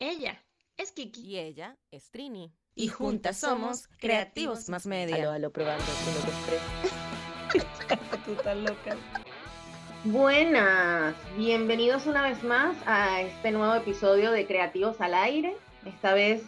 [0.00, 0.42] Ella
[0.78, 1.20] es Kiki.
[1.20, 2.54] Y ella es Trini.
[2.74, 5.16] Y juntas somos Creativos Más Media.
[5.16, 6.20] Aló, aló, probando, uno,
[7.52, 7.62] dos.
[8.24, 8.96] Tú estás loca.
[10.04, 15.54] Buenas, bienvenidos una vez más a este nuevo episodio de Creativos al Aire.
[15.84, 16.44] Esta vez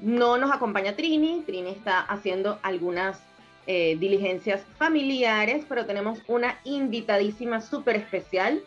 [0.00, 3.20] no nos acompaña Trini, Trini está haciendo algunas
[3.68, 8.60] eh, diligencias familiares, pero tenemos una invitadísima súper especial.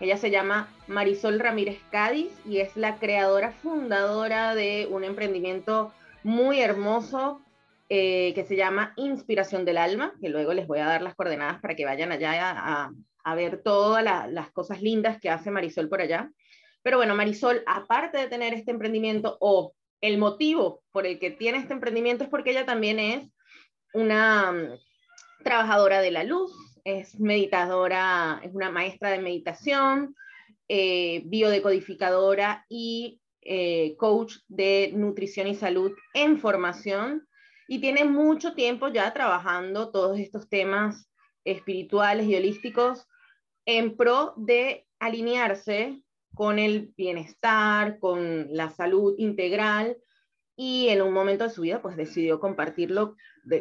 [0.00, 5.92] Ella se llama Marisol Ramírez Cádiz y es la creadora fundadora de un emprendimiento
[6.22, 7.42] muy hermoso
[7.88, 11.60] eh, que se llama Inspiración del Alma, que luego les voy a dar las coordenadas
[11.60, 12.92] para que vayan allá a,
[13.24, 16.30] a ver todas las cosas lindas que hace Marisol por allá.
[16.82, 21.58] Pero bueno, Marisol, aparte de tener este emprendimiento o el motivo por el que tiene
[21.58, 23.30] este emprendimiento es porque ella también es
[23.94, 26.52] una mm, trabajadora de la luz,
[26.84, 30.16] es meditadora, es una maestra de meditación,
[30.68, 37.26] eh, biodecodificadora y eh, coach de nutrición y salud en formación.
[37.68, 41.10] Y tiene mucho tiempo ya trabajando todos estos temas
[41.44, 43.08] espirituales y holísticos
[43.66, 46.02] en pro de alinearse
[46.34, 49.96] con el bienestar, con la salud integral.
[50.54, 53.16] Y en un momento de su vida pues decidió compartirlo,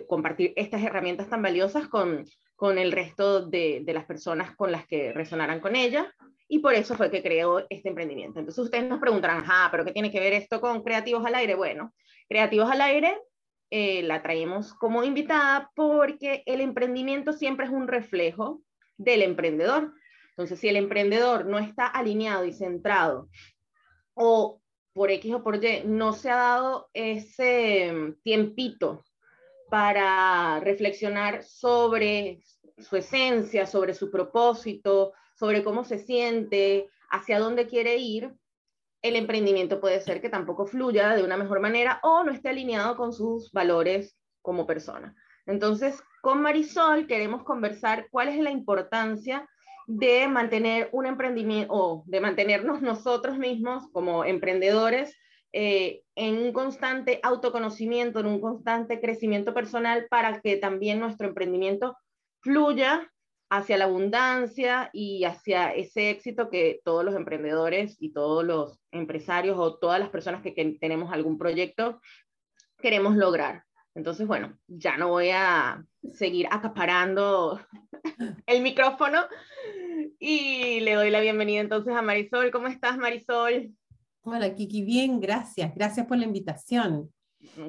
[0.07, 4.85] compartir estas herramientas tan valiosas con, con el resto de, de, las personas con las
[4.85, 6.13] que resonaran con ella
[6.53, 8.37] y por eso fue que creó este emprendimiento.
[8.37, 11.55] Entonces ustedes nos preguntarán, ah, pero ¿qué tiene que ver esto con Creativos al Aire?
[11.55, 11.93] Bueno,
[12.27, 13.17] Creativos al Aire
[13.69, 18.61] eh, la traemos como invitada porque el emprendimiento siempre es un reflejo
[18.97, 19.93] del emprendedor.
[20.31, 23.29] Entonces, si el emprendedor no está alineado y centrado
[24.13, 29.05] o por X o por Y no se ha dado ese mm, tiempito
[29.69, 32.43] para reflexionar sobre
[32.77, 38.31] su esencia, sobre su propósito, sobre cómo se siente, hacia dónde quiere ir,
[39.01, 42.95] el emprendimiento puede ser que tampoco fluya de una mejor manera o no esté alineado
[42.95, 45.15] con sus valores como persona.
[45.47, 49.49] Entonces, con Marisol queremos conversar cuál es la importancia
[49.87, 55.17] de mantener un emprendimiento o de mantenernos nosotros mismos como emprendedores
[55.53, 61.97] eh, en un constante autoconocimiento, en un constante crecimiento personal para que también nuestro emprendimiento
[62.41, 63.11] fluya
[63.51, 69.57] hacia la abundancia y hacia ese éxito que todos los emprendedores y todos los empresarios
[69.59, 71.99] o todas las personas que, que tenemos algún proyecto
[72.79, 73.65] queremos lograr.
[73.93, 77.59] Entonces, bueno, ya no voy a seguir acaparando
[78.45, 79.25] el micrófono
[80.17, 82.51] y le doy la bienvenida entonces a Marisol.
[82.51, 83.71] ¿Cómo estás, Marisol?
[84.21, 85.75] Hola, Kiki, bien, gracias.
[85.75, 87.11] Gracias por la invitación.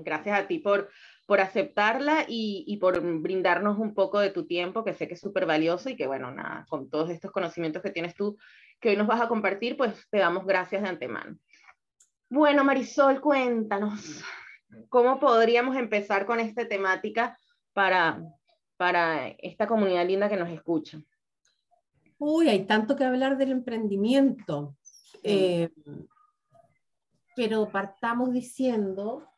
[0.04, 0.90] Gracias a ti por,
[1.26, 5.20] por aceptarla y, y, por brindarnos un poco de tu tiempo, que sé que es
[5.20, 8.36] súper valioso y que, bueno, nada, con todos estos conocimientos que tienes tú,
[8.80, 11.38] que hoy nos vas a compartir, pues te damos gracias de antemano.
[12.28, 14.22] Bueno, Marisol, cuéntanos,
[14.88, 17.38] ¿cómo podríamos empezar con esta temática
[17.72, 18.22] para,
[18.76, 21.00] para esta comunidad linda que nos escucha?
[22.18, 24.76] Uy, hay tanto que hablar del emprendimiento.
[25.22, 25.70] Eh,
[27.36, 29.31] pero partamos diciendo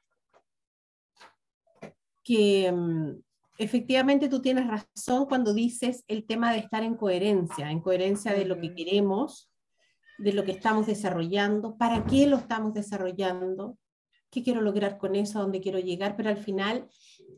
[2.25, 3.21] que um,
[3.59, 8.47] efectivamente tú tienes razón cuando dices el tema de estar en coherencia, en coherencia de
[8.47, 9.51] lo que queremos,
[10.19, 13.79] de lo que estamos desarrollando, para qué lo estamos desarrollando,
[14.31, 16.89] qué quiero lograr con eso, a dónde quiero llegar, pero al final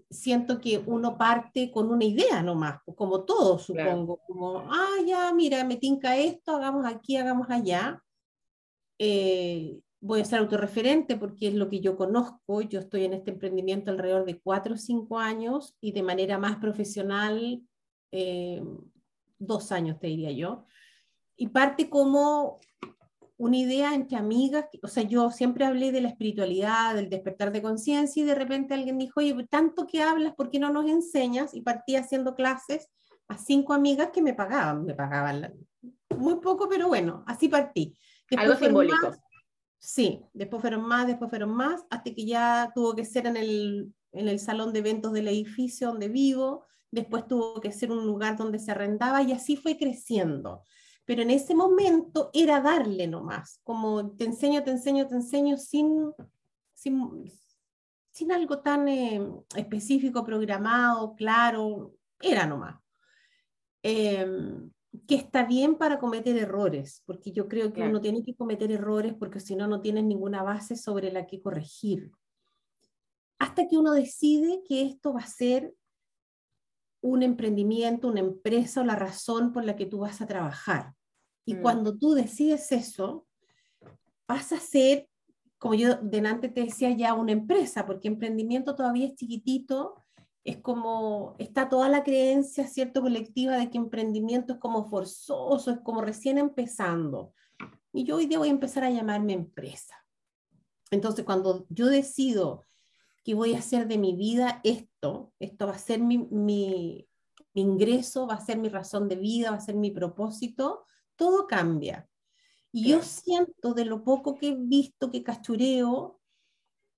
[0.08, 4.22] siento que uno parte con una idea nomás, como todo, supongo, claro.
[4.26, 8.02] como, ah, ya, mira, me tinca esto, hagamos aquí, hagamos allá.
[8.98, 12.62] Eh, voy a ser autorreferente porque es lo que yo conozco.
[12.62, 16.56] Yo estoy en este emprendimiento alrededor de cuatro o cinco años y de manera más
[16.56, 17.60] profesional,
[18.12, 18.62] eh,
[19.38, 20.64] dos años te diría yo.
[21.36, 22.58] Y parte como
[23.36, 27.60] una idea entre amigas, o sea, yo siempre hablé de la espiritualidad, del despertar de
[27.60, 31.52] conciencia y de repente alguien dijo, oye, tanto que hablas, ¿por qué no nos enseñas?
[31.52, 32.88] Y partí haciendo clases
[33.28, 35.52] a cinco amigas que me pagaban, me pagaban
[36.16, 37.98] muy poco, pero bueno, así partí.
[38.30, 39.08] Después Algo simbólico.
[39.08, 39.20] Más,
[39.86, 43.94] Sí, después fueron más, después fueron más, hasta que ya tuvo que ser en el,
[44.10, 48.36] en el salón de eventos del edificio donde vivo, después tuvo que ser un lugar
[48.36, 50.64] donde se arrendaba y así fue creciendo.
[51.04, 56.12] Pero en ese momento era darle nomás, como te enseño, te enseño, te enseño sin,
[56.74, 57.32] sin,
[58.10, 59.24] sin algo tan eh,
[59.54, 62.74] específico, programado, claro, era nomás.
[63.84, 64.26] Eh,
[65.06, 67.90] que está bien para cometer errores, porque yo creo que claro.
[67.90, 71.40] uno tiene que cometer errores porque si no, no tienes ninguna base sobre la que
[71.40, 72.10] corregir.
[73.38, 75.74] Hasta que uno decide que esto va a ser
[77.00, 80.94] un emprendimiento, una empresa o la razón por la que tú vas a trabajar.
[81.44, 81.62] Y mm.
[81.62, 83.26] cuando tú decides eso,
[84.26, 85.08] pasa a ser
[85.58, 90.05] como yo delante te decía, ya una empresa, porque emprendimiento todavía es chiquitito,
[90.46, 95.80] es como, está toda la creencia, ¿cierto?, colectiva de que emprendimiento es como forzoso, es
[95.80, 97.34] como recién empezando.
[97.92, 99.96] Y yo hoy día voy a empezar a llamarme empresa.
[100.92, 102.62] Entonces, cuando yo decido
[103.24, 107.08] que voy a hacer de mi vida esto, esto va a ser mi, mi,
[107.54, 110.84] ingreso, va a ser mi razón de vida, va a ser mi propósito,
[111.16, 112.08] todo cambia.
[112.70, 116.15] Y yo siento de lo poco que he visto, que cachureo,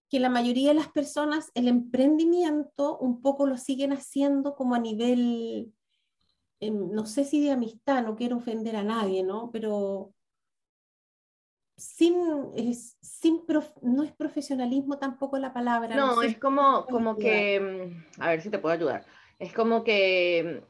[0.09, 4.79] que la mayoría de las personas el emprendimiento un poco lo siguen haciendo como a
[4.79, 5.73] nivel,
[6.61, 9.51] em, no sé si de amistad, no quiero ofender a nadie, ¿no?
[9.53, 10.15] Pero
[11.77, 12.17] sin,
[12.57, 13.43] es, sin
[13.83, 15.95] no es profesionalismo tampoco la palabra.
[15.95, 19.07] No, es como, como que, mm, a ver si te puedo ayudar,
[19.39, 20.63] es como que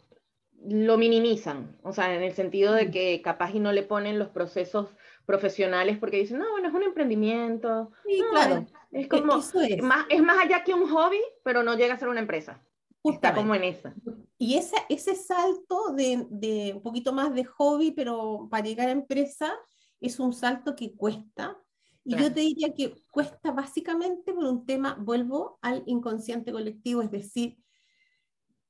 [0.62, 4.18] mm, lo minimizan, o sea, en el sentido de que capaz y no le ponen
[4.18, 4.88] los procesos
[5.28, 7.92] profesionales porque dicen, no, bueno, es un emprendimiento.
[8.06, 8.66] Sí, claro.
[8.90, 9.82] Es, e, como, es.
[9.82, 12.64] Más, es más allá que un hobby, pero no llega a ser una empresa.
[13.04, 13.94] Está como en esa.
[14.38, 18.92] Y ese, ese salto de, de un poquito más de hobby, pero para llegar a
[18.92, 19.52] empresa,
[20.00, 21.58] es un salto que cuesta.
[22.04, 27.10] Y yo te diría que cuesta básicamente por un tema, vuelvo al inconsciente colectivo, es
[27.10, 27.58] decir,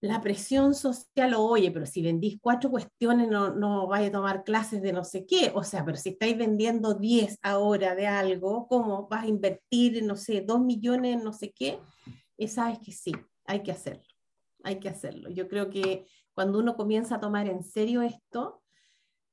[0.00, 4.80] la presión social, oye, pero si vendís cuatro cuestiones no, no vais a tomar clases
[4.80, 9.08] de no sé qué, o sea, pero si estáis vendiendo 10 ahora de algo, ¿cómo
[9.08, 11.80] vas a invertir, no sé, dos millones en no sé qué?
[12.36, 13.12] Y sabes que sí,
[13.44, 14.04] hay que hacerlo,
[14.62, 15.30] hay que hacerlo.
[15.30, 18.62] Yo creo que cuando uno comienza a tomar en serio esto,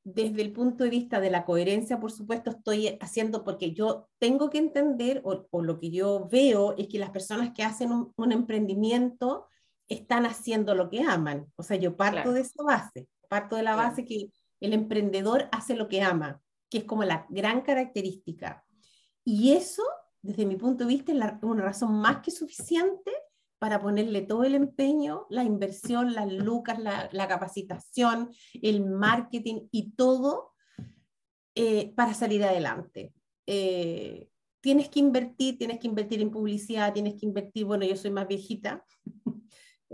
[0.05, 4.51] desde el punto de vista de la coherencia, por supuesto, estoy haciendo porque yo tengo
[4.51, 9.47] que entender, o, lo que yo veo, es que las personas que hacen un, emprendimiento
[9.87, 11.51] están haciendo lo que aman.
[11.55, 14.29] O sea, yo parto de esa base, parto de la base que
[14.59, 18.63] el emprendedor hace lo que ama, que es como la gran característica.
[19.23, 19.83] Y eso,
[20.21, 23.11] desde mi punto de vista, es una razón más que suficiente
[23.59, 28.29] para ponerle todo el empeño, la inversión, las lucas, la, capacitación,
[28.61, 30.53] el marketing y todo
[31.55, 33.13] eh, para salir adelante.
[33.47, 34.29] Eh,
[34.61, 38.27] tienes que invertir, tienes que invertir en publicidad, tienes que invertir, bueno, yo soy más
[38.27, 38.83] viejita,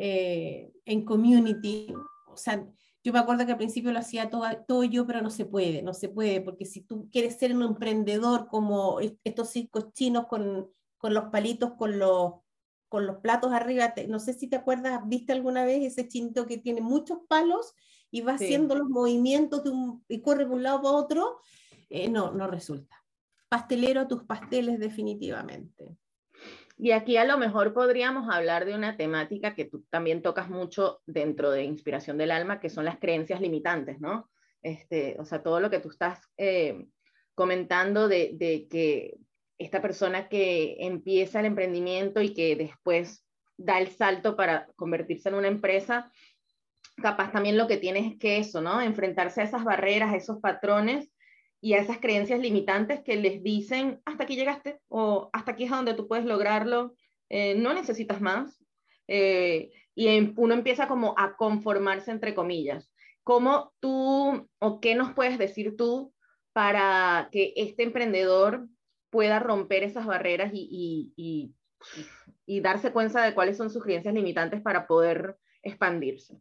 [0.04, 1.94] eh, en community.
[2.28, 2.66] O sea,
[3.04, 5.84] yo me acuerdo que al principio lo hacía todo, todo, yo, pero no se puede,
[5.84, 10.72] no se puede, porque si tú quieres ser un emprendedor como estos circos chinos con,
[10.98, 12.34] con los palitos, con los
[12.90, 13.94] con los platos arriba.
[14.10, 17.74] no sé si te acuerdas, ¿viste alguna vez ese chinito que tiene muchos palos
[18.12, 21.40] y va haciendo los movimientos de un, y corre de un lado para otro?
[21.90, 23.02] Eh, no, no resulta.
[23.48, 25.96] Pastelero, tus pasteles definitivamente.
[26.84, 31.04] Y aquí a lo mejor podríamos hablar de una temática que tú también tocas mucho
[31.06, 34.32] dentro de Inspiración del Alma, que son las creencias limitantes, ¿no?
[34.64, 36.88] Este, o sea, todo lo que tú estás eh,
[37.36, 39.14] comentando de, de, que
[39.60, 43.28] esta persona que empieza el emprendimiento y que después
[43.58, 46.12] da el salto para convertirse en una empresa,
[46.96, 48.82] capaz también lo que tiene es que eso, ¿no?
[48.82, 51.12] Enfrentarse a esas barreras, a esos patrones
[51.62, 55.70] y a esas creencias limitantes que les dicen, hasta aquí llegaste o hasta aquí es
[55.70, 56.96] donde tú puedes lograrlo,
[57.30, 58.62] eh, no necesitas más.
[59.08, 62.92] Eh, y em, uno empieza como a conformarse entre comillas.
[63.24, 66.14] ¿Cómo tú o qué nos puedes decir tú
[66.54, 68.68] para que este emprendedor
[69.12, 71.54] pueda romper esas barreras y, y,
[72.46, 76.40] y, darse cuenta de cuáles son sus creencias limitantes para poder expandirse.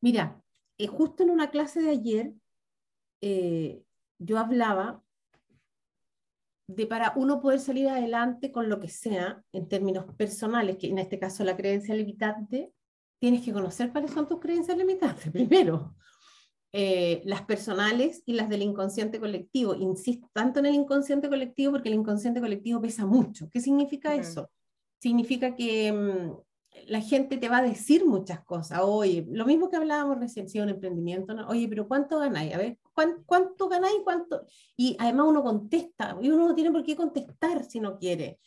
[0.00, 0.40] Mira,
[0.78, 2.32] eh, justo en una clase de ayer,
[3.20, 3.82] eh,
[4.18, 5.02] yo hablaba
[6.68, 10.98] de para uno poder salir adelante con lo que sea, en términos personales, que en
[10.98, 12.72] este caso la creencia limitante,
[13.20, 15.94] tienes que conocer cuáles son tus creencias limitantes primero.
[16.72, 19.74] Eh, las personales y las del inconsciente colectivo.
[19.74, 23.48] Insisto tanto en el inconsciente colectivo porque el inconsciente colectivo pesa mucho.
[23.50, 24.50] ¿Qué significa eso?
[25.00, 26.45] Significa que mm,
[26.86, 28.80] la gente te va a decir muchas cosas.
[28.82, 32.54] Oye, lo mismo que hablábamos recién, si un emprendimiento, oye, pero ¿cuánto ganáis?
[32.54, 34.00] A ver, ¿cuánto, ganáis?
[34.04, 34.46] ¿Cuánto?
[34.76, 38.38] Y además uno contesta, y uno no tiene por qué contestar si no quiere.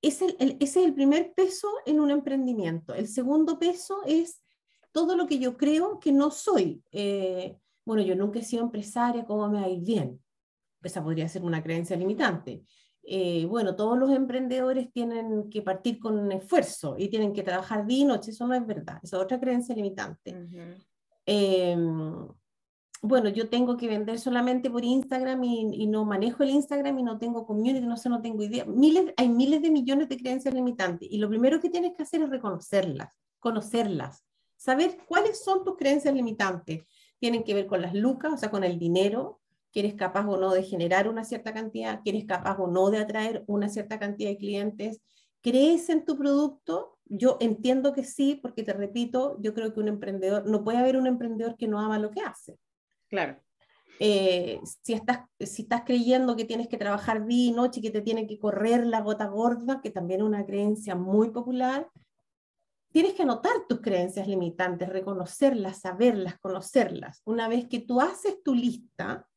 [0.00, 2.94] Es el, ese es el primer peso en un emprendimiento.
[2.94, 4.42] El segundo peso es
[4.90, 6.82] todo lo que yo creo que no soy.
[6.90, 10.20] Eh, bueno, yo nunca he sido empresaria, ¿cómo me va a ir bien?
[10.82, 12.62] Esa podría ser una creencia limitante.
[13.04, 17.84] Eh, bueno, todos los emprendedores tienen que partir con un esfuerzo y tienen que trabajar
[17.84, 20.36] día y noche, eso no es verdad, esa es otra creencia limitante.
[21.26, 22.28] Em,
[23.02, 27.18] bueno, yo tengo que vender solamente por Instagram y, no manejo el Instagram y no
[27.18, 28.64] tengo community, no sé, no tengo idea.
[28.64, 32.22] Miles, hay miles de millones de creencias limitantes y lo primero que tienes que hacer
[32.22, 34.24] es reconocerlas, conocerlas,
[34.56, 36.84] saber cuáles son tus creencias limitantes.
[37.18, 39.41] Tienen que ver con las lucas, o sea, con el dinero,
[39.72, 42.90] que eres capaz o no de generar una cierta cantidad, que eres capaz o no
[42.90, 45.00] de atraer una cierta cantidad de clientes,
[45.40, 46.98] crees en tu producto.
[47.06, 50.96] Yo entiendo que sí, porque te repito, yo creo que un emprendedor, no puede haber
[50.96, 52.58] un emprendedor que no ama lo que hace.
[53.08, 53.40] Claro.
[53.98, 58.02] Eh, si, estás, si estás creyendo que tienes que trabajar día y noche, que te
[58.02, 61.88] tiene que correr la gota gorda, que también es una creencia muy popular,
[62.90, 67.22] tienes que anotar tus creencias limitantes, reconocerlas, saberlas, conocerlas.
[67.24, 69.28] Una vez que tú haces tu lista,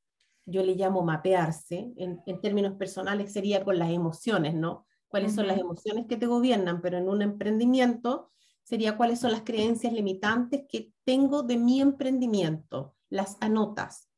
[0.45, 4.85] yo le llamo mapearse, en, términos personales sería con las emociones, ¿no?
[5.07, 6.81] ¿Cuáles son las emociones que te gobiernan?
[6.81, 8.31] Pero en un emprendimiento
[8.63, 12.95] sería cuáles son las creencias limitantes que tengo de mi emprendimiento.
[13.09, 14.09] Las anotas.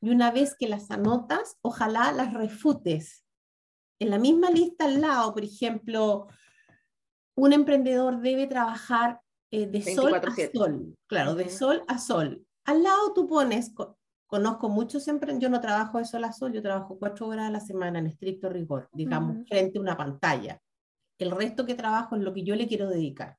[0.00, 3.24] Y una vez que las anotas, ojalá las refutes.
[3.98, 6.28] En la misma lista al lado, por ejemplo,
[7.34, 10.96] un emprendedor debe trabajar eh, de sol a sol.
[11.06, 12.46] Claro, de sol a sol.
[12.64, 13.72] Al lado tú pones
[14.26, 17.50] Conozco muchos emprendedores, yo no trabajo de sol a sol, yo trabajo cuatro horas a
[17.50, 20.60] la semana en estricto rigor, digamos, frente a una pantalla.
[21.18, 23.36] El resto que trabajo es lo que yo le quiero dedicar.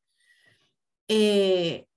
[1.10, 1.88] Eh,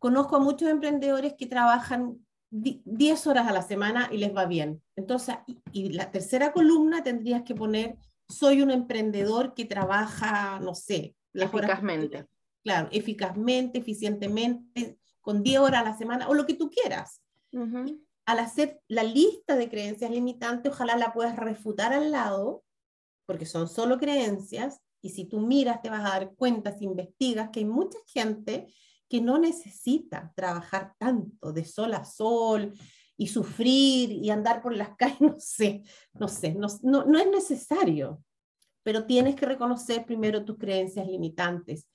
[0.00, 4.82] conozco a muchos emprendedores que trabajan 10 horas a la semana y les va bien.
[4.96, 5.36] Entonces,
[5.72, 7.96] y, la tercera columna tendrías que poner,
[8.28, 12.26] soy un emprendedor que trabaja, no sé, eficazmente.
[12.64, 17.20] claro, eficazmente, eficientemente, con 10 horas a la semana o lo que tú quieras
[18.26, 22.64] al hacer la lista de creencias limitantes, ojalá la puedas refutar al lado,
[23.26, 27.50] porque son solo creencias, y si tú miras te vas a dar cuenta, si investigas,
[27.50, 28.72] que hay mucha gente
[29.08, 32.72] que no necesita trabajar tanto de sol a sol
[33.16, 35.82] y sufrir y andar por las calles, no sé,
[36.14, 38.22] no sé, no, no, no es necesario,
[38.82, 41.88] pero tienes que reconocer primero tus creencias limitantes.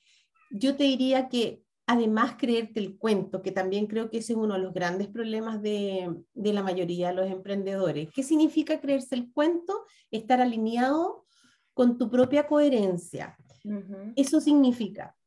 [0.52, 4.54] Yo te diría que además creerte el cuento, que también creo que ese es uno
[4.54, 8.12] de los grandes problemas de, la mayoría de los emprendedores.
[8.14, 9.88] ¿Qué significa creerse el cuento?
[10.12, 11.26] Estar alineado
[11.74, 13.36] con tu propia coherencia.
[14.16, 15.18] Eso significa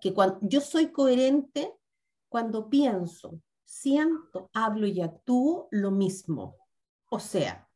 [0.00, 1.74] que cuando yo soy coherente
[2.28, 6.58] cuando pienso, siento, hablo y actúo lo mismo.
[7.10, 7.68] O sea,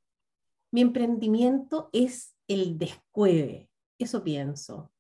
[0.71, 4.93] mi emprendimiento es el descueve, eso pienso,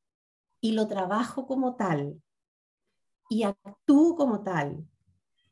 [0.61, 2.21] y lo trabajo como tal
[3.35, 4.87] y actúo como tal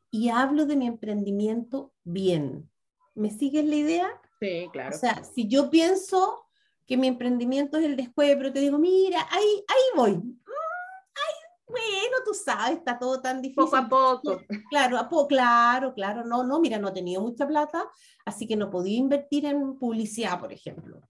[0.08, 2.70] y hablo de mi emprendimiento bien.
[3.14, 4.08] ¿Me sigues la idea?
[4.40, 4.94] Sí, claro.
[4.94, 6.46] O sea, si yo pienso
[6.86, 10.12] que mi emprendimiento es el después, pero te digo, mira, ahí, ahí voy.
[10.12, 10.42] Mm,
[11.66, 13.64] bueno, tú sabes, está todo tan difícil.
[13.64, 14.40] Poco a poco.
[14.70, 16.24] Claro, a poco, claro, claro.
[16.24, 17.88] No, no, mira, no he tenido mucha plata,
[18.24, 21.00] así que no podía invertir en publicidad, por ejemplo.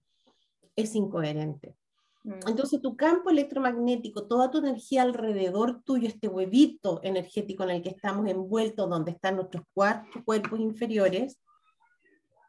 [0.75, 1.75] Es incoherente.
[2.23, 2.47] Mm.
[2.47, 7.89] Entonces tu campo electromagnético, toda tu energía alrededor tuyo, este huevito energético en el que
[7.89, 11.39] estamos envueltos, donde están nuestros cuatro cuerpos inferiores,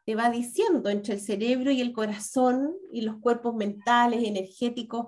[0.05, 5.07] te va diciendo entre el cerebro y el corazón y los cuerpos mentales, energéticos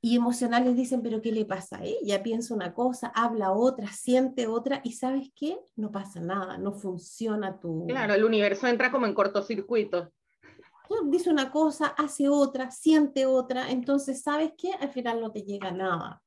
[0.00, 2.22] y emocionales dicen, pero ¿qué le pasa a ella?
[2.22, 5.58] Piensa una cosa, habla otra, siente otra y ¿sabes qué?
[5.74, 7.86] No pasa nada, no funciona tu...
[7.88, 10.12] Claro, el universo entra como en cortocircuito
[11.06, 14.72] dice una cosa, hace otra, siente otra, entonces, ¿sabes qué?
[14.72, 16.22] Al final no te llega nada.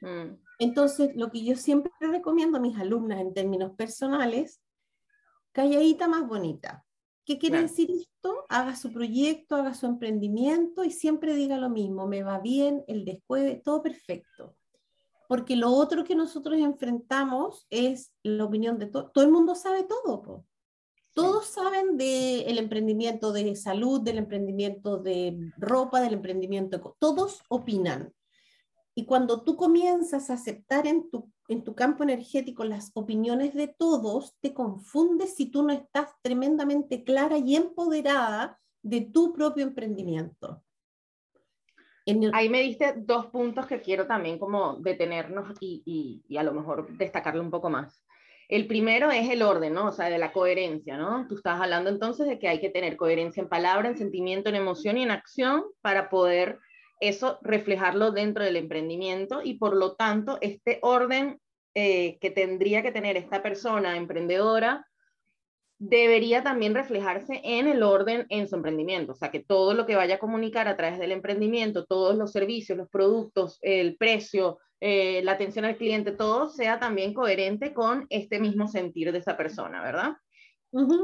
[0.00, 0.36] Mm.
[0.58, 4.60] Entonces, lo que yo siempre recomiendo a mis alumnas en términos personales,
[5.52, 6.84] calladita más bonita.
[7.24, 8.44] ¿Qué quiere decir esto?
[8.48, 13.04] Haga su proyecto, haga su emprendimiento y siempre diga lo mismo, me va bien, el
[13.04, 14.56] después, todo perfecto.
[15.28, 19.10] Porque lo otro que nosotros enfrentamos es la opinión de todo.
[19.10, 20.22] Todo el mundo sabe todo.
[20.22, 20.46] Po.
[21.14, 28.12] Todos saben del emprendimiento de salud, del emprendimiento de ropa, del emprendimiento, todos opinan.
[28.94, 33.68] Y cuando tú comienzas a aceptar en tu, en tu campo energético las opiniones de
[33.68, 40.62] todos, te confundes si tú no estás tremendamente clara y empoderada de tu propio emprendimiento.
[42.32, 46.52] Ahí me diste dos puntos que quiero también como detenernos y, y, y a lo
[46.52, 48.04] mejor destacarle un poco más.
[48.50, 49.86] El primero es el orden, ¿no?
[49.86, 51.24] O sea, de la coherencia, ¿no?
[51.28, 54.56] Tú estás hablando entonces de que hay que tener coherencia en palabra, en sentimiento, en
[54.56, 56.58] emoción y en acción para poder
[56.98, 61.40] eso reflejarlo dentro del emprendimiento y por lo tanto este orden
[61.74, 64.84] eh, que tendría que tener esta persona emprendedora
[65.78, 69.94] debería también reflejarse en el orden en su emprendimiento, o sea, que todo lo que
[69.94, 75.20] vaya a comunicar a través del emprendimiento, todos los servicios, los productos, el precio, eh,
[75.24, 79.82] la atención al cliente, todo sea también coherente con este mismo sentir de esa persona,
[79.82, 80.16] ¿verdad?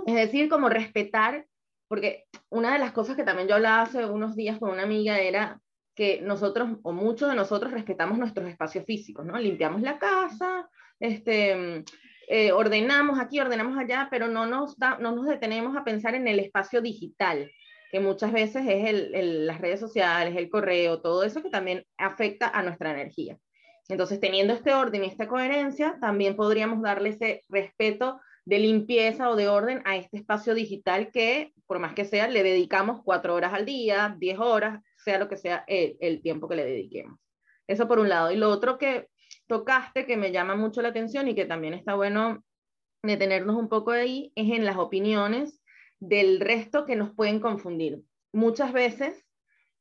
[0.06, 1.46] Es decir, como respetar,
[1.88, 5.18] porque una de las cosas que también yo hablaba hace unos días con una amiga
[5.18, 5.60] era
[5.94, 9.38] que nosotros, o muchos de nosotros, respetamos nuestros espacios físicos, ¿no?
[9.38, 10.68] Limpiamos la casa,
[11.00, 11.84] este,
[12.28, 16.28] eh, ordenamos aquí, ordenamos allá, pero no nos, da, no nos detenemos a pensar en
[16.28, 17.50] el espacio digital,
[17.90, 22.48] que muchas veces es el, las redes sociales, el correo, todo eso que también afecta
[22.48, 23.38] a nuestra energía.
[23.88, 29.36] Entonces, teniendo este orden y esta coherencia, también podríamos darle ese respeto de limpieza o
[29.36, 33.52] de orden a este espacio digital que, por más que sea, le dedicamos cuatro horas
[33.52, 37.18] al día, diez horas, sea lo que sea el, tiempo que le dediquemos.
[37.66, 38.30] Eso por un lado.
[38.30, 39.08] Y lo otro que
[39.48, 42.44] tocaste, que me llama mucho la atención y que también está bueno
[43.02, 45.60] detenernos un poco ahí, es en las opiniones
[45.98, 48.02] del resto que nos pueden confundir.
[48.32, 49.24] Muchas veces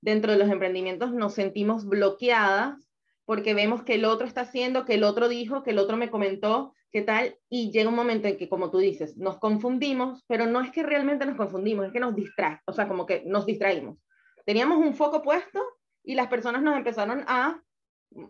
[0.01, 2.85] dentro de los emprendimientos nos sentimos bloqueadas
[3.25, 6.09] porque vemos que el otro está haciendo, que el otro dijo, que el otro me
[6.09, 10.45] comentó, qué tal, y llega un momento en que, como tú dices, nos confundimos, pero
[10.45, 13.45] no es que realmente nos confundimos, es que nos distrae, o sea, como que nos
[13.45, 13.97] distraímos.
[14.45, 15.61] Teníamos un foco puesto
[16.03, 17.61] y las personas nos empezaron a,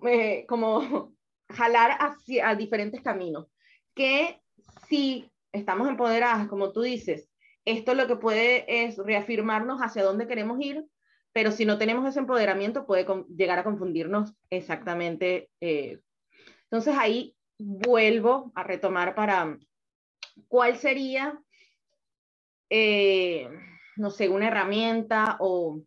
[0.07, 1.13] eh, como,
[1.49, 3.47] jalar hacia a diferentes caminos.
[3.93, 4.41] Que
[4.87, 7.29] si estamos empoderadas, como tú dices,
[7.65, 10.85] esto lo que puede es reafirmarnos hacia dónde queremos ir,
[11.35, 15.49] pero si no tenemos ese empoderamiento puede llegar a confundirnos exactamente.
[15.59, 15.99] Eh.
[16.63, 19.57] Entonces ahí vuelvo a retomar para
[20.47, 21.37] cuál sería,
[22.69, 23.49] eh,
[23.97, 25.81] no sé, una herramienta o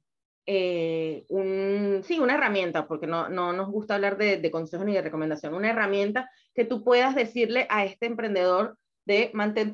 [0.44, 5.00] eh, un, sí, una herramienta, porque no, no nos gusta hablar de, consejos ni de
[5.00, 8.76] recomendación, una herramienta que tú puedas decirle a este emprendedor
[9.06, 9.32] de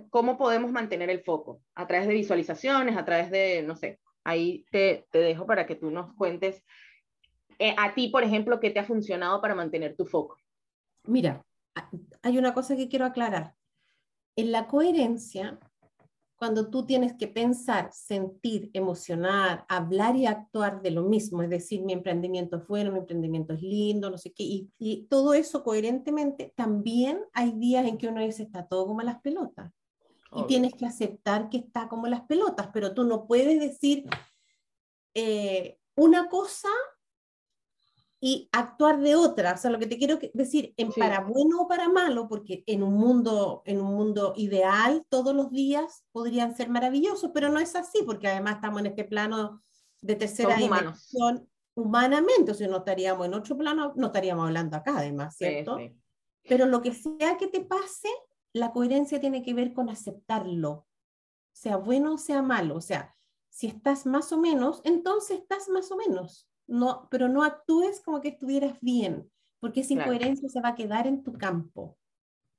[0.08, 4.64] cómo podemos mantener el foco, a través de visualizaciones, a través de, no sé, ahí
[4.70, 6.64] te, te dejo para que tú nos cuentes
[7.58, 10.36] eh, a ti, por ejemplo, qué te ha funcionado para mantener tu foco.
[11.04, 11.44] Mira,
[12.22, 13.54] hay una cosa que quiero aclarar.
[14.36, 15.58] En la coherencia,
[16.36, 21.82] cuando tú tienes que pensar, sentir, emocionar, hablar y actuar de lo mismo, es decir,
[21.82, 26.52] mi emprendimiento es bueno, mi emprendimiento es lindo, no sé qué, y, todo eso coherentemente,
[26.56, 29.72] también hay días en que uno dice, está todo como las pelotas.
[30.36, 34.04] Y tienes que aceptar que está como las pelotas, pero tú no puedes decir
[35.14, 36.68] eh, una cosa
[38.20, 39.52] y actuar de otra.
[39.52, 42.82] O sea, lo que te quiero decir, en para bueno o para malo, porque en
[42.82, 47.76] un mundo, en un mundo ideal, todos los días podrían ser maravillosos, pero no es
[47.76, 49.60] así, porque además estamos en este plano
[50.00, 54.98] de tercera dimensión humanamente, o sea, no estaríamos en otro plano, no estaríamos hablando acá
[54.98, 55.76] además, ¿cierto?
[56.48, 58.08] Pero lo que sea que te pase,
[58.54, 60.86] la coherencia tiene que ver con aceptarlo,
[61.52, 63.14] sea bueno o sea malo, o sea,
[63.50, 66.48] si estás más o menos, entonces estás más o menos.
[66.66, 71.06] No, pero no actúes como que estuvieras bien, porque esa incoherencia se va a quedar
[71.06, 71.98] en tu campo.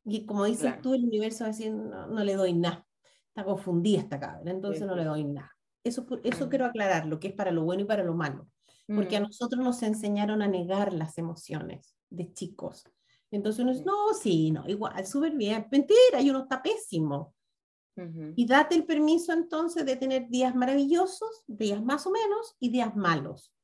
[0.03, 2.85] Y como dices tú, el universo va a decir, no, le doy nada,
[3.29, 5.51] está confundida esta cabra, entonces no le doy nada.
[5.83, 8.47] Eso, eso quiero aclarar, lo que es para lo bueno y para lo malo,
[8.87, 12.85] porque a nosotros nos enseñaron a negar las emociones de chicos.
[13.31, 17.33] Entonces uno dice, no, sí, no, igual, súper bien, mentira, y uno está pésimo.
[18.35, 22.93] Y date el permiso entonces de tener días maravillosos, días más o menos y días
[22.93, 23.55] malos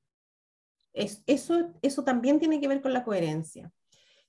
[0.94, 3.72] eso, eso también tiene que ver con la coherencia.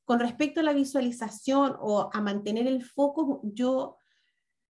[0.05, 3.97] Con respecto a la visualización o a mantener el foco, yo,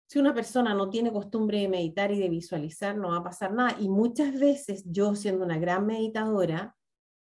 [0.07, 3.53] si una persona no tiene costumbre de meditar y de visualizar, no va a pasar
[3.53, 3.75] nada.
[3.79, 6.75] Y muchas veces yo, siendo una gran meditadora,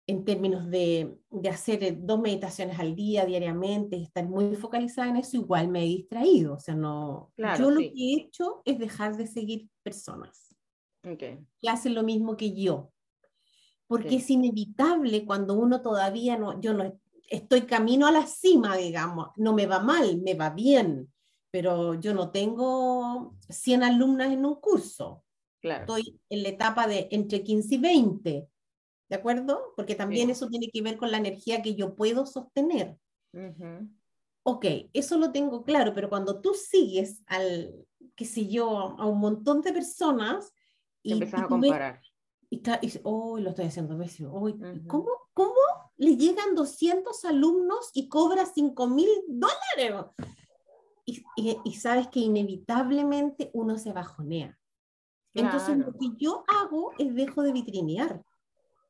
[0.06, 5.16] en términos de, de hacer dos meditaciones al día, diariamente, y estar muy focalizada en
[5.16, 6.54] eso, igual me he distraído.
[6.54, 7.32] O sea, no.
[7.58, 10.48] yo lo que he hecho es dejar de seguir personas
[11.02, 12.92] que hacen lo mismo que yo
[13.92, 19.28] porque es inevitable cuando uno todavía no, yo no estoy camino a la cima, digamos,
[19.36, 21.12] no me va mal, me va bien,
[21.50, 25.24] pero yo no tengo 100 alumnas en un curso.
[25.60, 25.82] Claro.
[25.82, 28.48] Estoy en la etapa de entre 15 y 20,
[29.12, 29.74] ¿de acuerdo?
[29.76, 32.96] Porque también eso tiene que ver con la energía que yo puedo sostener.
[34.42, 37.74] Ok, eso lo tengo claro, pero cuando tú sigues al,
[38.16, 40.54] qué sé yo, a un montón de personas...
[41.02, 42.00] y, empiezas a comparar
[42.48, 43.98] y, está, y oh, lo estoy haciendo
[44.86, 45.60] ¿cómo, ¿cómo
[45.98, 50.06] le llegan 200 alumnos y cobra 5 mil dólares?
[51.04, 54.58] Y, y, sabes que inevitablemente uno se bajonea.
[55.34, 58.22] Entonces lo que yo hago es dejo de vitrinear.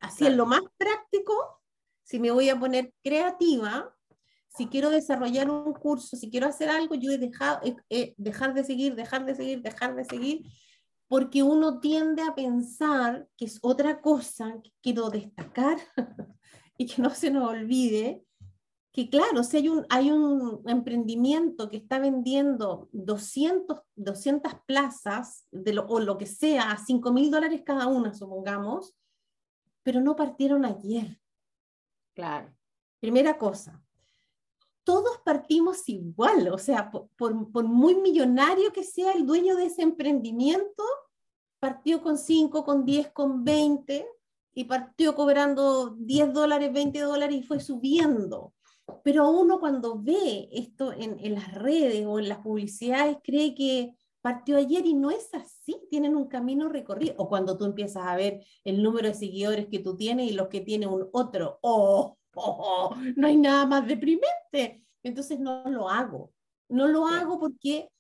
[0.03, 1.61] Así es lo más práctico,
[2.03, 3.95] si me voy a poner creativa,
[4.49, 7.61] si quiero desarrollar un curso, si quiero hacer algo, yo he dejado,
[8.17, 10.43] dejar de seguir, dejar de seguir, dejar de seguir,
[11.07, 15.79] porque uno tiende a pensar que es otra cosa que quiero destacar
[16.77, 18.25] y que no se nos olvide,
[18.93, 25.75] que claro, si hay un, hay un emprendimiento que está vendiendo 200, 200 plazas de
[25.75, 28.97] lo, o lo que sea a 5 mil dólares cada una, supongamos,
[29.83, 31.21] pero no partieron ayer.
[32.14, 32.55] Claro.
[33.01, 33.83] Primera cosa.
[34.85, 39.83] todos partimos igual, o sea, por, por, muy millonario que sea el dueño de ese
[39.83, 40.83] emprendimiento,
[41.61, 44.07] partió con 5, con 10, con 20
[44.55, 48.55] y partió cobrando 10 dólares, 20 dólares y fue subiendo.
[49.05, 53.95] Pero uno cuando ve esto en, en las redes o en las publicidades cree que
[54.23, 57.15] partió ayer y no es así, tienen un camino recorrido.
[57.19, 60.49] O cuando tú empiezas a ver el número de seguidores que tú tienes y los
[60.49, 64.85] que tiene un otro, oh, oh, no hay nada más deprimente.
[65.03, 66.33] Entonces no lo hago.
[66.69, 67.91] No lo hago porque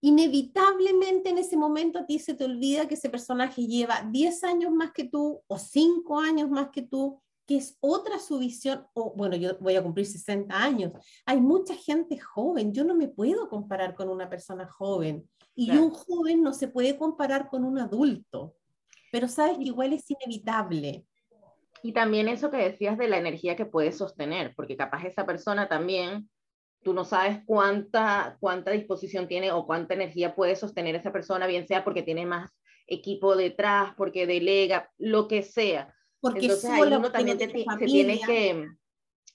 [0.00, 4.72] inevitablemente en ese momento a ti se te olvida que ese personaje lleva 10 años
[4.72, 9.12] más que tú o 5 años más que tú, que es otra su visión, o
[9.14, 10.92] bueno, yo voy a cumplir 60 años.
[11.26, 15.90] Hay mucha gente joven, yo no me puedo comparar con una persona joven y un
[15.90, 18.56] joven no se puede comparar con un adulto,
[19.12, 21.04] pero sabes que igual es inevitable.
[21.82, 25.68] Y también eso que decías de la energía que puede sostener, porque capaz esa persona
[25.68, 26.28] también,
[26.82, 31.66] tú no sabes cuánta, cuánta disposición tiene o cuánta energía puede sostener esa persona, bien
[31.68, 32.50] sea porque tiene más
[32.86, 35.94] equipo detrás, porque delega, lo que sea.
[36.20, 37.48] Porque Entonces ahí uno también se
[37.86, 38.66] tiene que,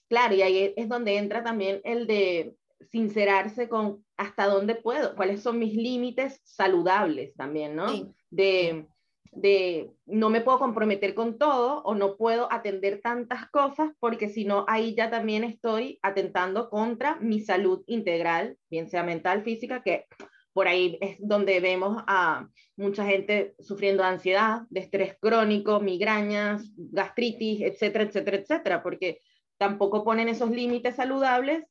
[0.08, 2.56] claro, y ahí es donde entra también el de
[2.90, 7.86] sincerarse con hasta dónde puedo, cuáles son mis límites saludables también, ¿no?
[8.28, 8.86] De,
[9.32, 14.44] de no me puedo comprometer con todo o no puedo atender tantas cosas porque si
[14.44, 20.04] no, ahí ya también estoy atentando contra mi salud integral, bien sea mental, física, que
[20.52, 26.70] por ahí es donde vemos a mucha gente sufriendo de ansiedad, de estrés crónico, migrañas,
[26.76, 29.22] gastritis, etcétera, etcétera, etcétera, porque
[29.56, 31.64] tampoco ponen esos límites saludables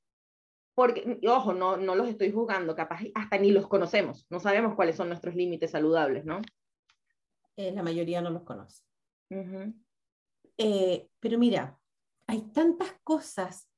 [0.80, 4.96] porque, ojo, no, no los estoy juzgando, capaz hasta ni los conocemos, no sabemos cuáles
[4.96, 6.42] son nuestros límites saludables, ¿no?
[7.58, 8.82] Eh, la mayoría no los conoce.
[10.58, 11.78] Eh, pero mira,
[12.28, 13.70] hay tantas cosas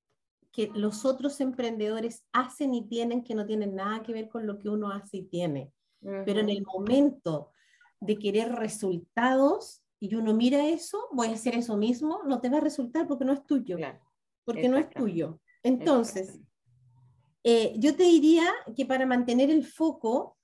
[0.51, 4.59] que los otros emprendedores hacen y tienen que no tienen nada que ver con lo
[4.59, 5.73] que uno hace y tiene.
[6.01, 7.51] Pero en el momento
[7.99, 12.57] de querer resultados y uno mira eso, voy a hacer eso mismo, no te va
[12.57, 13.75] a resultar porque no es tuyo.
[14.45, 15.39] Porque no es tuyo.
[15.63, 16.39] Entonces,
[17.43, 20.37] eh, yo te diría que para mantener el foco,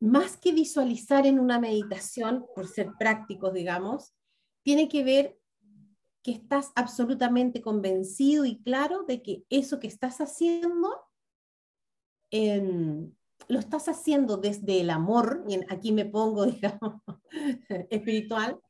[0.00, 4.14] más que visualizar en una meditación, por ser prácticos, digamos,
[4.64, 5.38] tiene que ver
[6.22, 10.88] que estás absolutamente convencido y claro de que eso que estás haciendo
[12.30, 13.12] em,
[13.48, 17.02] lo estás haciendo desde el amor, y aquí me pongo, digamos,
[17.90, 18.60] espiritual,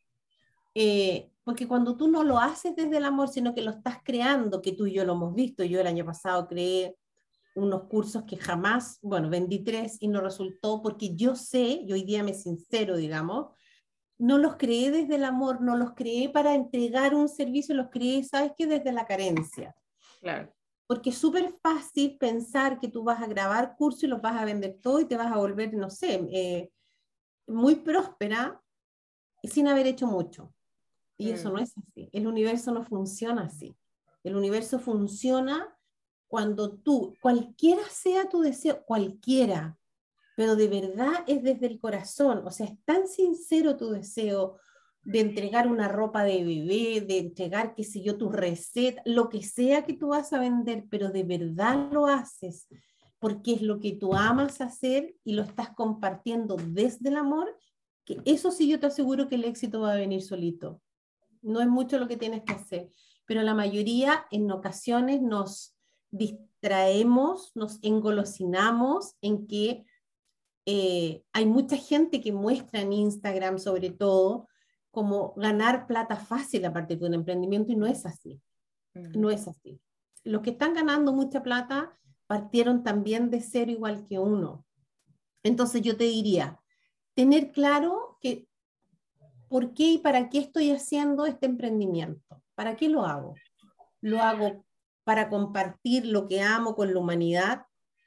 [0.74, 4.62] eh, porque cuando tú no lo haces desde el amor, sino que lo estás creando,
[4.62, 6.96] que tú y yo lo hemos visto, yo el año pasado creé
[7.54, 12.02] unos cursos que jamás, bueno, vendí tres y no resultó porque yo sé, y hoy
[12.04, 13.48] día me sincero, digamos,
[14.18, 18.22] no los creé desde el amor, no los creé para entregar un servicio, los creé,
[18.22, 18.66] ¿sabes qué?
[18.66, 19.74] Desde la carencia.
[20.20, 20.54] Claro.
[20.86, 24.44] Porque es súper fácil pensar que tú vas a grabar cursos y los vas a
[24.44, 26.70] vender todo y te vas a volver, no sé, eh,
[27.46, 28.62] muy próspera
[29.42, 30.54] sin haber hecho mucho.
[31.16, 31.52] Y eso mm.
[31.52, 32.08] no es así.
[32.12, 33.76] El universo no funciona así.
[34.24, 35.76] El universo funciona
[36.28, 39.78] cuando tú, cualquiera sea tu deseo, cualquiera,
[40.36, 44.58] pero de verdad es desde el corazón, o sea, es tan sincero tu deseo
[45.02, 49.42] de entregar una ropa de bebé, de entregar, qué sé yo, tu receta, lo que
[49.42, 52.66] sea que tú vas a vender, pero de verdad lo haces
[53.22, 57.56] porque es lo que tú amas hacer y lo estás compartiendo desde el amor,
[58.04, 60.82] que eso sí yo te aseguro que el éxito va a venir solito.
[61.42, 62.90] No es mucho lo que tienes que hacer,
[63.26, 65.74] pero la mayoría en ocasiones nos
[66.10, 69.84] distraemos, nos engolosinamos en que
[70.66, 74.48] eh, hay mucha gente que muestra en Instagram sobre todo
[74.92, 78.40] como ganar plata fácil a partir de un emprendimiento y no es así.
[78.94, 79.80] No es así.
[80.22, 84.66] Los que están ganando mucha plata partieron también de cero igual que uno.
[85.42, 86.60] Entonces yo te diría,
[87.14, 88.48] tener claro que
[89.52, 92.42] por qué y para qué estoy haciendo este emprendimiento.
[92.54, 93.34] ¿Para qué lo hago?
[94.00, 94.64] Lo hago
[95.04, 97.66] para compartir lo que amo con la humanidad.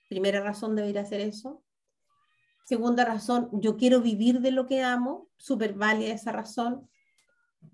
[0.10, 1.64] Primera razón debería hacer eso.
[2.66, 6.90] Segunda razón, yo quiero vivir de lo que amo, súper válida esa razón.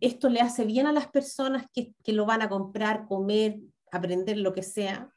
[0.02, 4.38] Esto le hace bien a las personas que, que lo van a comprar, comer, aprender
[4.38, 5.14] lo que sea.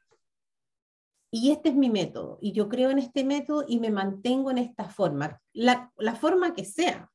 [1.29, 4.59] Y este es mi método, y yo creo en este método y me mantengo en
[4.59, 7.11] esta forma, la, la forma que sea,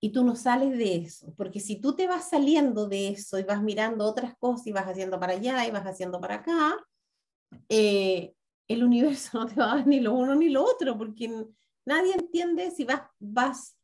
[0.00, 3.42] y tú no sales de eso, porque si tú te vas saliendo de eso y
[3.42, 6.76] vas mirando otras cosas y vas haciendo para allá y vas haciendo para acá,
[7.68, 8.34] eh,
[8.66, 11.30] el universo no te va a dar ni lo uno ni lo otro, porque
[11.84, 13.76] nadie entiende si vas, vas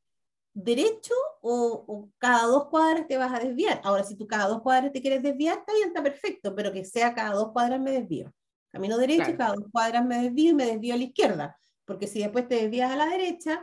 [0.55, 3.81] derecho o, cada dos cuadras te vas a desviar.
[3.85, 6.85] Ahora, si tú cada dos cuadras te quieres desviar, está bien, está perfecto, pero que
[6.85, 8.33] sea cada dos cuadras me desvío.
[8.71, 12.07] Camino derecho y cada dos cuadras me desvío y me desvío a la izquierda, porque
[12.07, 13.63] si después te desvías a la derecha,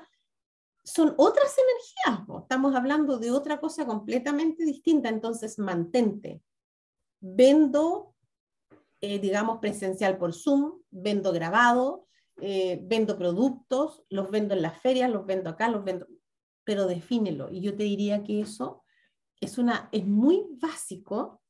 [0.84, 6.42] son otras energías, estamos hablando de otra cosa completamente distinta, entonces mantente.
[7.22, 8.16] Vendo,
[9.00, 12.08] eh, digamos, presencial por Zoom, vendo grabado,
[12.42, 16.08] eh, vendo productos, los vendo en las ferias, los vendo acá, los vendo,
[16.66, 17.50] pero defínelo.
[17.50, 18.84] Y yo te diría que eso
[19.40, 21.42] es, una, es muy básico,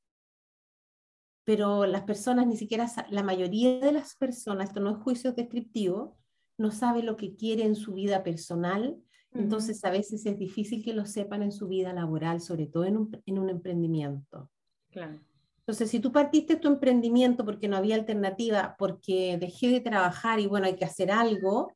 [1.43, 6.17] pero las personas ni siquiera, la mayoría de las personas, esto no es juicio descriptivo,
[6.57, 9.01] no sabe lo que quiere en su vida personal,
[9.33, 12.97] entonces a veces es difícil que lo sepan en su vida laboral, sobre todo en
[12.97, 14.49] un, en un emprendimiento.
[14.91, 15.19] Claro.
[15.65, 20.47] Entonces, si tú partiste tu emprendimiento porque no había alternativa, porque dejé de trabajar y
[20.47, 21.71] bueno, hay que hacer algo,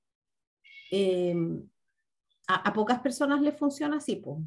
[0.91, 1.67] em,
[2.47, 4.39] a, pocas personas les funciona así, pues.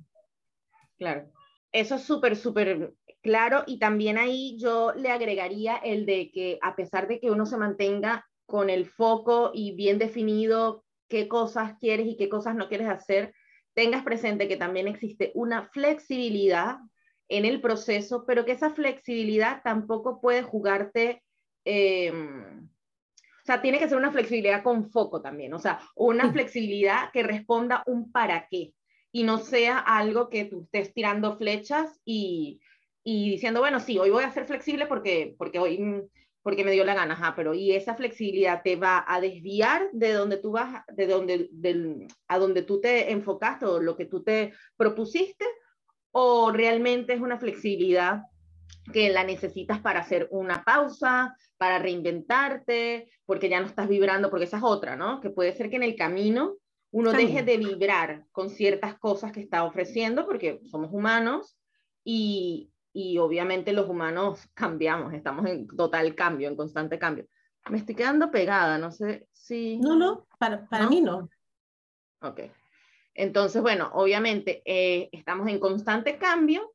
[0.99, 1.31] Claro.
[1.73, 3.65] Eso es súper, súper claro.
[3.67, 7.57] Y también ahí yo le agregaría el de que a pesar de que uno se
[7.57, 12.89] mantenga con el foco y bien definido qué cosas quieres y qué cosas no quieres
[12.89, 13.35] hacer,
[13.75, 16.79] tengas presente que también existe una flexibilidad
[17.29, 21.23] en el proceso, pero que esa flexibilidad tampoco puede jugarte,
[21.65, 27.11] em, o sea, tiene que ser una flexibilidad con foco también, o sea, una flexibilidad
[27.13, 28.73] que responda un para qué
[29.13, 32.61] y no sea algo que tú estés tirando flechas y,
[33.03, 36.09] y diciendo, bueno, sí, hoy voy a ser flexible porque, porque hoy
[36.43, 40.13] porque me dio la gana, ajá, pero y esa flexibilidad te va a desviar de
[40.13, 44.23] donde tú vas, de donde, del, a donde tú te enfocaste o lo que tú
[44.23, 45.45] te propusiste,
[46.13, 48.23] o realmente es una flexibilidad
[48.93, 54.47] que la necesitas para hacer una pausa, para reinventarte, porque ya no estás vibrando, porque
[54.47, 55.21] esa es otra, ¿no?
[55.21, 56.57] Que puede ser que en el camino
[56.91, 61.57] uno deje de vibrar con ciertas cosas que está ofreciendo, porque somos humanos,
[62.03, 67.27] y, y obviamente los humanos cambiamos, estamos en total cambio, en constante cambio.
[67.69, 69.77] Me estoy quedando pegada, no sé si...
[69.79, 71.29] No, no, para, para mí no.
[72.23, 72.41] Ok.
[73.15, 76.73] Entonces, bueno, obviamente eh, estamos en constante cambio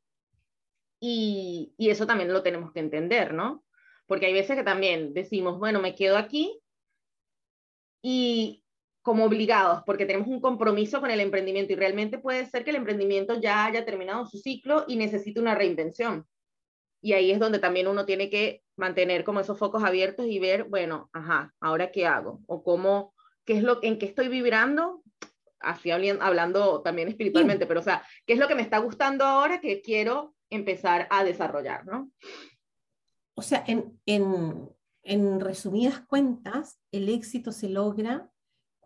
[1.00, 3.64] y, y eso también lo tenemos que entender, ¿no?
[4.06, 6.60] Porque hay veces que también decimos, bueno, me quedo aquí
[8.00, 8.62] y
[9.06, 12.76] como obligados, porque tenemos un compromiso con el emprendimiento y realmente puede ser que el
[12.76, 16.26] emprendimiento ya haya terminado su ciclo y necesite una reinvención.
[17.00, 20.64] Y ahí es donde también uno tiene que mantener como esos focos abiertos y ver,
[20.64, 23.14] bueno, ajá, ahora qué hago o cómo,
[23.44, 25.04] qué es lo en qué estoy vibrando,
[25.60, 29.60] así hablando también espiritualmente, pero o sea, qué es lo que me está gustando ahora
[29.60, 32.10] que quiero empezar a desarrollar, ¿no?
[33.36, 34.68] O sea, en, en,
[35.04, 38.32] en resumidas cuentas, el éxito se logra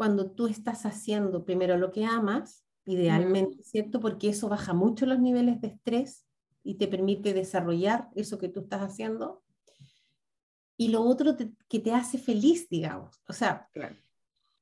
[0.00, 4.00] cuando tú estás haciendo primero lo que amas, idealmente, ¿cierto?
[4.00, 6.24] Porque eso baja mucho los niveles de estrés
[6.64, 9.42] y te permite desarrollar eso que tú estás haciendo.
[10.78, 13.20] Y lo otro que te hace feliz, digamos.
[13.28, 13.68] O sea,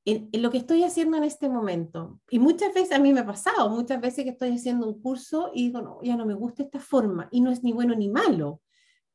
[0.05, 3.27] en, lo que estoy haciendo en este momento, y muchas veces a mí me ha
[3.27, 6.65] pasado, muchas veces que estoy haciendo un curso y digo, no, ya no me gusta
[6.65, 8.61] esta forma, y no es ni bueno ni malo,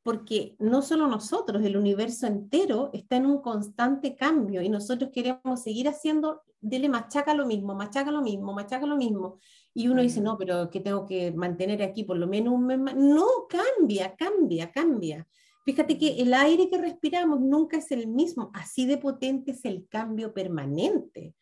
[0.03, 5.63] porque no solo nosotros, el universo entero está en un constante cambio y nosotros queremos
[5.63, 9.39] seguir haciendo, dele machaca lo mismo, machaca lo mismo, machaca lo mismo.
[9.73, 12.79] Y uno dice, no, pero que tengo que mantener aquí por lo menos un mes
[12.79, 12.95] más.
[12.95, 15.25] No, cambia, cambia, cambia.
[15.63, 19.87] Fíjate que el aire que respiramos nunca es el mismo, así de potente es el
[19.87, 21.33] cambio permanente.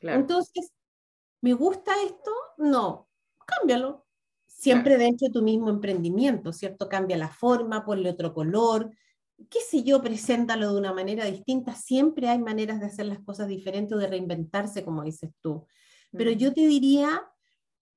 [0.00, 0.70] Entonces,
[1.40, 2.30] ¿me gusta esto?
[2.58, 3.08] No,
[3.46, 4.04] cámbialo,
[4.62, 6.88] siempre dentro de tu mismo emprendimiento, ¿cierto?
[6.88, 8.92] Cambia la forma, ponle otro color,
[9.50, 11.74] qué sé yo, preséntalo de una manera distinta.
[11.74, 15.66] Siempre hay maneras de hacer las cosas diferentes o de reinventarse, como dices tú.
[16.12, 17.28] Pero yo te diría,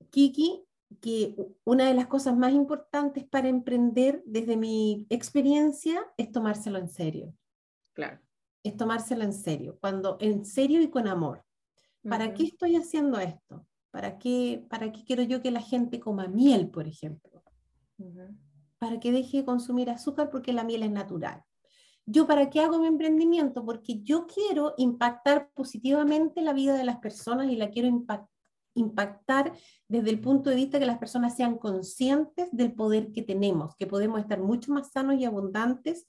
[0.09, 0.63] Kiki,
[1.01, 6.89] que una de las cosas más importantes para emprender, desde mi experiencia, es tomárselo en
[6.89, 7.31] serio.
[7.93, 8.19] Claro.
[8.63, 11.45] Es tomárselo en serio, cuando en serio y con amor.
[12.01, 13.67] ¿Para qué estoy haciendo esto?
[13.95, 17.41] ¿Para qué, ¿Para qué quiero yo que la gente coma miel, por ejemplo?
[18.77, 21.41] Para que deje de consumir azúcar porque la miel es natural.
[22.05, 23.63] ¿Yo para qué hago mi emprendimiento?
[23.63, 27.87] Porque yo quiero impactar positivamente la vida de las personas y la quiero
[28.73, 29.53] impactar
[29.87, 33.87] desde el punto de vista que las personas sean conscientes del poder que tenemos, que
[33.87, 36.05] podemos estar mucho más sanos y abundantes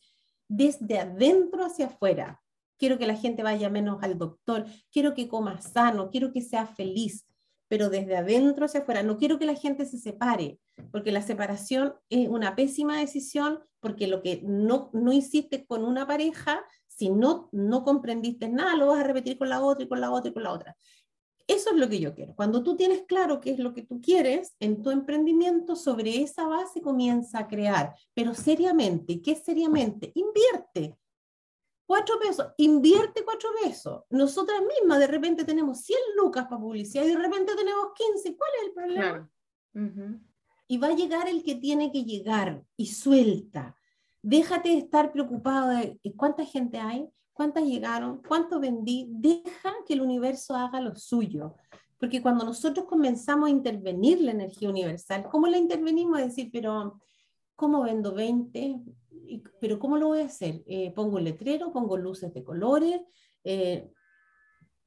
[0.48, 2.42] desde adentro hacia afuera.
[2.78, 6.66] Quiero que la gente vaya menos al doctor, quiero que coma sano, quiero que sea
[6.66, 7.24] feliz,
[7.68, 9.02] pero desde adentro hacia afuera.
[9.02, 10.58] No quiero que la gente se separe,
[10.92, 16.06] porque la separación es una pésima decisión, porque lo que no, no hiciste con una
[16.06, 20.00] pareja, si no, no comprendiste nada, lo vas a repetir con la otra y con
[20.00, 20.76] la otra y con la otra.
[21.46, 22.34] Eso es lo que yo quiero.
[22.34, 26.46] Cuando tú tienes claro qué es lo que tú quieres en tu emprendimiento, sobre esa
[26.46, 29.22] base comienza a crear, pero seriamente.
[29.22, 30.10] ¿Qué seriamente?
[30.14, 30.96] Invierte.
[31.86, 34.02] Cuatro pesos, invierte cuatro pesos.
[34.10, 38.36] Nosotras mismas de repente tenemos 100 lucas para publicidad y de repente tenemos 15.
[38.36, 39.30] ¿Cuál es el problema?
[40.66, 43.76] Y va a llegar el que tiene que llegar y suelta.
[44.20, 50.00] Déjate de estar preocupado de cuánta gente hay, cuántas llegaron, cuánto vendí, deja que el
[50.00, 51.54] universo haga lo suyo.
[51.98, 56.18] Porque cuando nosotros comenzamos a intervenir la energía universal, ¿cómo la intervenimos?
[56.18, 56.98] Es decir, pero
[57.54, 58.80] ¿cómo vendo 20?
[59.60, 60.62] ¿Pero cómo lo voy a hacer?
[60.66, 61.72] Eh, ¿Pongo un letrero?
[61.72, 63.00] ¿Pongo luces de colores?
[63.44, 63.90] Eh,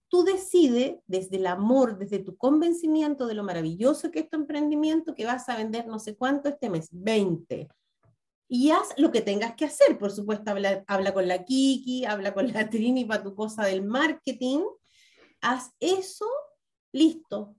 [0.10, 5.16] tú decides desde el amor, desde tu convencimiento de lo maravilloso que es tu emprendimiento,
[5.16, 7.70] que vas a vender no sé cuánto este mes, 20
[8.50, 9.98] y haz lo que tengas que hacer.
[10.00, 13.84] Por supuesto, habla, habla con la Kiki, habla con la Trini para tu cosa del
[13.84, 14.62] marketing.
[15.40, 16.26] Haz eso,
[16.92, 17.56] listo.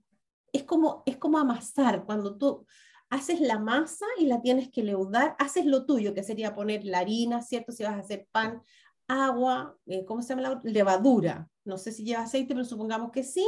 [0.51, 2.05] Es como, es como amasar.
[2.05, 2.67] Cuando tú
[3.11, 6.99] haces la masa y la tienes que leudar, haces lo tuyo, que sería poner la
[6.99, 7.73] harina, ¿cierto?
[7.73, 8.63] Si vas a hacer pan,
[9.07, 11.49] agua, eh, ¿cómo se llama la levadura?
[11.65, 13.45] No sé si lleva aceite, pero supongamos que sí.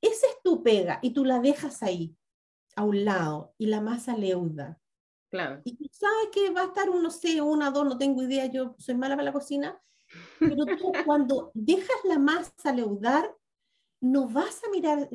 [0.00, 2.16] Esa es tu pega y tú la dejas ahí,
[2.76, 4.80] a un lado, y la masa leuda.
[5.30, 5.60] Claro.
[5.64, 8.76] Y sabes que va a estar un, no sé, una, dos, no tengo idea, yo
[8.78, 9.82] soy mala para la cocina,
[10.38, 13.34] pero tú cuando dejas la masa leudar,
[14.00, 15.10] no vas a mirar,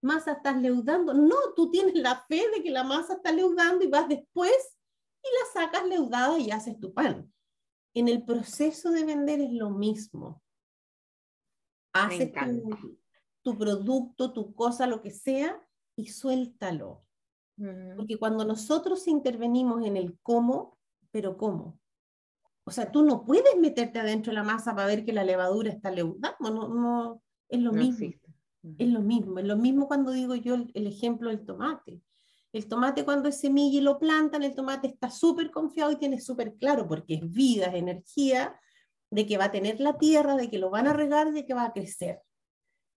[0.00, 3.88] masa estás leudando, no, tú tienes la fe de que la masa está leudando y
[3.88, 4.76] vas después
[5.22, 7.32] y la sacas leudada y haces tu pan.
[7.94, 10.42] En el proceso de vender es lo mismo.
[11.92, 12.98] Haces tu,
[13.42, 15.60] tu producto, tu cosa, lo que sea,
[15.96, 17.04] y suéltalo
[17.96, 20.78] porque cuando nosotros intervenimos en el cómo,
[21.10, 21.78] pero cómo.
[22.64, 25.70] O sea, tú no puedes meterte adentro de la masa para ver que la levadura
[25.70, 28.10] está leudando, no, no, es lo mismo.
[28.62, 32.00] Es lo mismo, es lo mismo cuando digo yo el, ejemplo del tomate.
[32.52, 36.20] El tomate cuando es semilla y lo plantan, el tomate está súper confiado y tiene
[36.20, 38.58] súper claro, porque es vida, es energía,
[39.10, 41.54] de que va a tener la tierra, de que lo van a regar, de que
[41.54, 42.20] va a crecer.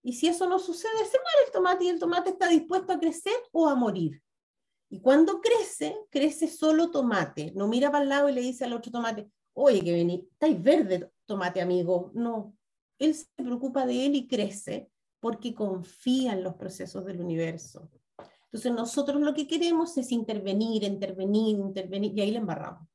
[0.03, 2.99] Y si eso no sucede, se muere el tomate y el tomate está dispuesto a
[2.99, 4.21] crecer o a morir.
[4.89, 7.53] Y cuando crece, crece solo tomate.
[7.55, 10.61] No mira para el lado y le dice al otro tomate, oye, que vení, estáis
[10.61, 12.11] verde, tomate amigo.
[12.13, 12.57] No,
[12.99, 14.90] él se preocupa de él y crece
[15.21, 17.89] porque confía en los procesos del universo.
[18.45, 22.85] Entonces nosotros lo que queremos es intervenir, intervenir, intervenir, y ahí le embarramos.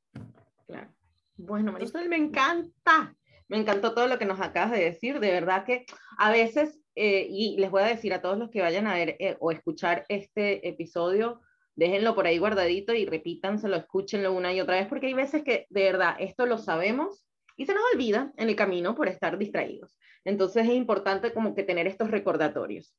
[0.67, 0.93] Claro.
[1.35, 3.15] Bueno, Marisol, me encanta.
[3.47, 5.19] Me encantó todo lo que nos acabas de decir.
[5.19, 5.85] De verdad que
[6.19, 9.15] a veces, eh, y les voy a decir a todos los que vayan a ver
[9.19, 11.41] eh, o escuchar este episodio,
[11.75, 15.65] déjenlo por ahí guardadito y repítanselo, escúchenlo una y otra vez, porque hay veces que
[15.69, 17.26] de verdad esto lo sabemos
[17.57, 19.97] y se nos olvida en el camino por estar distraídos.
[20.23, 22.95] Entonces es importante como que tener estos recordatorios.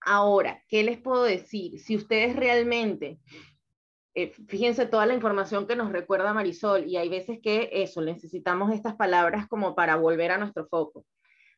[0.00, 1.78] Ahora, ¿qué les puedo decir?
[1.78, 3.18] Si ustedes realmente,
[4.14, 8.72] eh, fíjense toda la información que nos recuerda Marisol, y hay veces que eso, necesitamos
[8.72, 11.06] estas palabras como para volver a nuestro foco.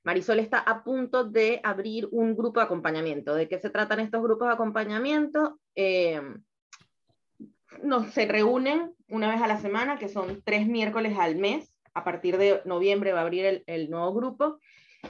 [0.05, 3.35] Marisol está a punto de abrir un grupo de acompañamiento.
[3.35, 5.59] ¿De qué se tratan estos grupos de acompañamiento?
[5.75, 6.21] Eh,
[8.13, 11.76] se reúnen una vez a la semana, que son tres miércoles al mes.
[11.97, 14.59] A partir de noviembre va a abrir el, nuevo grupo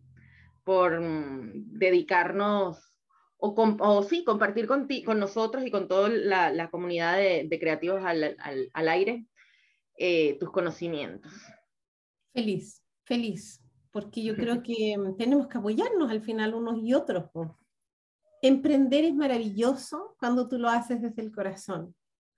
[0.64, 2.98] por mm, dedicarnos
[3.38, 8.38] o, sí, compartir con, con nosotros y con toda la, comunidad de, de creativos al,
[8.40, 9.26] al, al aire
[9.98, 11.34] eh, tus conocimientos.
[12.34, 13.65] Feliz, feliz,
[13.96, 17.30] porque yo creo que mm, tenemos que apoyarnos al final unos y otros.
[18.42, 21.96] Emprender es maravilloso cuando tú lo haces desde el corazón.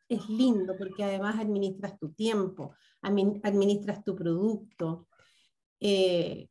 [0.07, 5.07] es lindo porque además administras tu tiempo, administras tu producto.
[5.79, 6.47] Eh,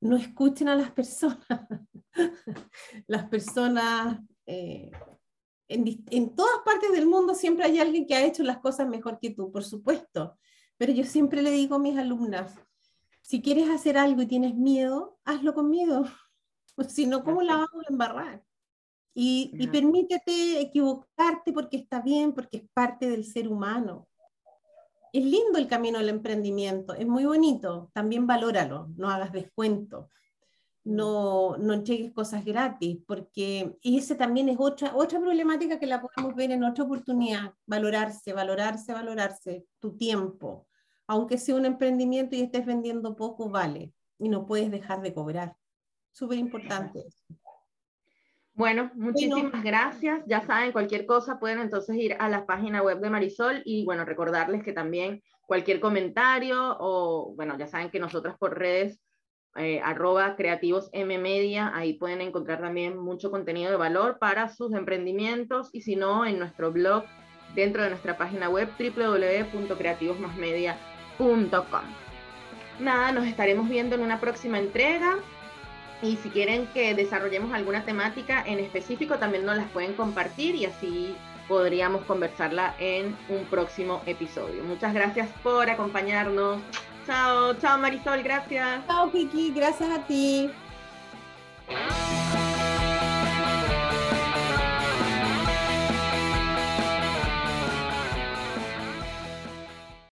[0.00, 1.44] no escuchen a las personas.
[3.08, 4.92] las personas eh,
[5.66, 9.18] en, en, todas partes del mundo siempre hay alguien que ha hecho las cosas mejor
[9.18, 10.38] que tú, por supuesto.
[10.76, 12.54] Pero yo siempre le digo a mis alumnas,
[13.24, 16.04] si quieres hacer algo y tienes miedo, hazlo con miedo.
[16.88, 18.44] si no, ¿cómo la vamos a embarrar?
[19.14, 24.08] Y, y, permítete equivocarte porque está bien, porque es parte del ser humano.
[25.12, 30.10] Es lindo el camino del emprendimiento, es muy bonito, también valóralo, no hagas descuento,
[30.82, 36.34] no, no entregues cosas gratis, porque ese también es otra, otra problemática que la podemos
[36.34, 40.66] ver en otra oportunidad, valorarse, valorarse, valorarse, tu tiempo,
[41.06, 45.56] aunque sea un emprendimiento y estés vendiendo poco, vale, y no puedes dejar de cobrar.
[46.12, 47.04] Súper importante.
[48.54, 50.22] Bueno, muchísimas gracias.
[50.26, 54.04] Ya saben, cualquier cosa pueden entonces ir a la página web de Marisol y bueno,
[54.04, 59.00] recordarles que también cualquier comentario o bueno, ya saben que nosotras por redes
[59.56, 65.70] eh, arroba creativos media, ahí pueden encontrar también mucho contenido de valor para sus emprendimientos
[65.72, 67.04] y si no, en nuestro blog
[67.56, 70.93] dentro de nuestra página web www.creativosmasmedia.com.
[72.78, 75.16] Nada, nos estaremos viendo en una próxima entrega.
[76.02, 80.66] Y si quieren que desarrollemos alguna temática en específico, también nos las pueden compartir y
[80.66, 81.16] así
[81.48, 84.64] podríamos conversarla en un próximo episodio.
[84.64, 86.60] Muchas gracias por acompañarnos.
[87.06, 88.86] Chao, chao Marisol, gracias.
[88.86, 90.50] Chao Kiki, gracias a ti.